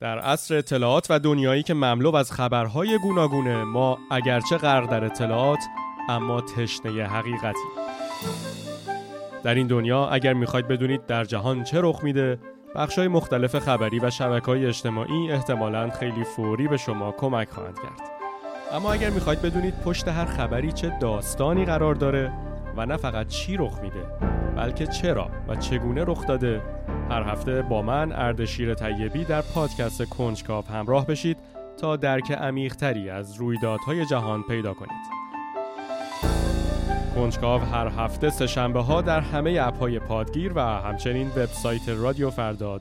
در 0.00 0.18
عصر 0.18 0.54
اطلاعات 0.54 1.06
و 1.10 1.18
دنیایی 1.18 1.62
که 1.62 1.74
مملو 1.74 2.16
از 2.16 2.32
خبرهای 2.32 2.98
گوناگونه 2.98 3.64
ما 3.64 3.98
اگرچه 4.10 4.56
غرق 4.56 4.90
در 4.90 5.04
اطلاعات 5.04 5.58
اما 6.08 6.40
تشنه 6.40 7.04
حقیقتی. 7.04 7.68
در 9.42 9.54
این 9.54 9.66
دنیا 9.66 10.08
اگر 10.08 10.32
می‌خواید 10.32 10.68
بدونید 10.68 11.06
در 11.06 11.24
جهان 11.24 11.64
چه 11.64 11.80
رخ 11.80 12.04
میده 12.04 12.38
بخشای 12.74 13.08
مختلف 13.08 13.58
خبری 13.58 13.98
و 13.98 14.10
شبکه 14.10 14.46
های 14.46 14.66
اجتماعی 14.66 15.32
احتمالاً 15.32 15.90
خیلی 15.90 16.24
فوری 16.24 16.68
به 16.68 16.76
شما 16.76 17.12
کمک 17.12 17.48
خواهند 17.50 17.76
کرد. 17.76 18.10
اما 18.72 18.92
اگر 18.92 19.10
می‌خواید 19.10 19.42
بدونید 19.42 19.80
پشت 19.80 20.08
هر 20.08 20.24
خبری 20.24 20.72
چه 20.72 20.98
داستانی 21.00 21.64
قرار 21.64 21.94
داره 21.94 22.32
و 22.76 22.86
نه 22.86 22.96
فقط 22.96 23.26
چی 23.26 23.56
رخ 23.56 23.78
میده 23.82 24.06
بلکه 24.56 24.86
چرا 24.86 25.30
و 25.48 25.56
چگونه 25.56 26.04
رخ 26.04 26.26
داده 26.26 26.62
هر 27.10 27.22
هفته 27.22 27.62
با 27.62 27.82
من 27.82 28.12
اردشیر 28.12 28.74
طیبی 28.74 29.24
در 29.24 29.40
پادکست 29.40 30.04
کنجکاو 30.04 30.64
همراه 30.64 31.06
بشید 31.06 31.36
تا 31.80 31.96
درک 31.96 32.32
عمیقتری 32.32 33.10
از 33.10 33.34
رویدادهای 33.34 34.06
جهان 34.06 34.42
پیدا 34.42 34.74
کنید 34.74 35.16
کنجکاو 37.14 37.60
هر 37.60 37.88
هفته 37.88 38.30
سه 38.30 38.46
در 39.02 39.20
همه 39.20 39.58
اپ 39.62 39.78
های 39.78 39.98
پادگیر 39.98 40.52
و 40.54 40.60
همچنین 40.60 41.28
وبسایت 41.28 41.88
رادیو 41.88 42.30
فردا. 42.30 42.78